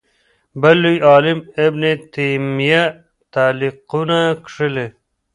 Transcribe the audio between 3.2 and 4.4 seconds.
تعلیقونه